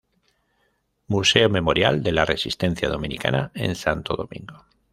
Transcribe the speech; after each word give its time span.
Museo 1.05 1.47
Memorial 1.47 2.01
de 2.01 2.11
la 2.11 2.25
Resistencia 2.25 2.89
Dominicana, 2.89 3.51
en 3.53 3.75
Santo 3.75 4.15
Domingo. 4.15 4.65